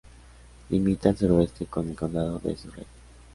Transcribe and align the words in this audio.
Limita 0.71 1.09
al 1.09 1.17
suroeste 1.19 1.67
con 1.67 1.87
el 1.87 1.95
condado 1.95 2.39
de 2.39 2.57
Surrey. 2.57 2.87